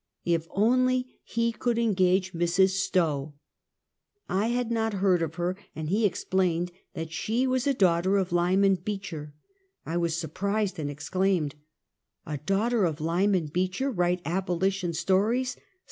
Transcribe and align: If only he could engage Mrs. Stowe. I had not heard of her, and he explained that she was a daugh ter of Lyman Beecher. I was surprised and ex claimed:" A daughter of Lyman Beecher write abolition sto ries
If 0.25 0.47
only 0.49 1.19
he 1.23 1.51
could 1.51 1.77
engage 1.77 2.33
Mrs. 2.33 2.69
Stowe. 2.71 3.35
I 4.27 4.47
had 4.47 4.71
not 4.71 4.93
heard 4.95 5.21
of 5.21 5.35
her, 5.35 5.55
and 5.75 5.89
he 5.89 6.07
explained 6.07 6.71
that 6.95 7.11
she 7.11 7.45
was 7.45 7.67
a 7.67 7.73
daugh 7.75 8.01
ter 8.01 8.17
of 8.17 8.31
Lyman 8.31 8.79
Beecher. 8.83 9.35
I 9.85 9.97
was 9.97 10.17
surprised 10.17 10.79
and 10.79 10.89
ex 10.89 11.07
claimed:" 11.07 11.53
A 12.25 12.39
daughter 12.39 12.83
of 12.83 12.99
Lyman 12.99 13.45
Beecher 13.53 13.91
write 13.91 14.23
abolition 14.25 14.91
sto 14.93 15.17
ries 15.17 15.55